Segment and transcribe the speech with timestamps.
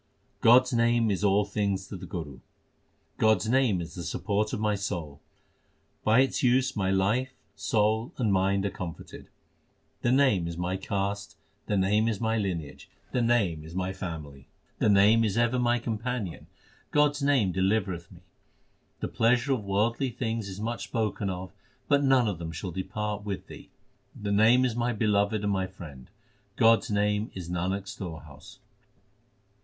[0.39, 2.39] God s name is all things to the Guru:
[3.19, 5.21] God s name is the support of my soul;
[6.03, 9.27] By its use my life, soul, and mind are comforted.
[10.01, 11.35] The Name is my caste,
[11.67, 14.47] the Name is my lineage, the Name is my family;
[14.79, 16.47] 384 THE SIKH RELIGION The Name is ever my companion;
[16.89, 18.21] God s name delivereth me.
[19.01, 21.51] The pleasure of worldly things is much spoken of,
[21.87, 23.69] but none of them shall depart with thee.
[24.19, 26.09] The Name is my beloved and my friend;
[26.55, 28.57] God s name is Nanak s storehouse.